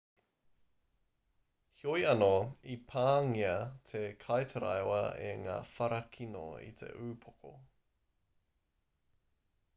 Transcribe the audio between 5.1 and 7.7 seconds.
e ngā whara kino ki te upoko